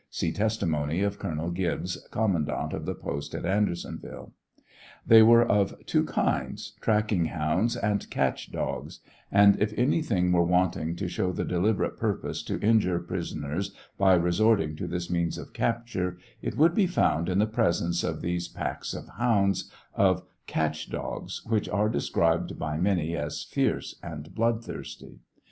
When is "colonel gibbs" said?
1.19-2.07